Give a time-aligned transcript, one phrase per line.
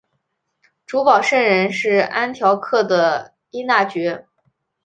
[0.87, 4.25] 主保圣人是安条克的依纳爵。